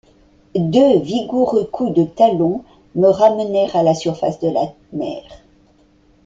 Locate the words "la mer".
4.49-5.21